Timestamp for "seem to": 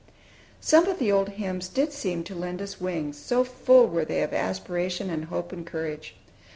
1.93-2.33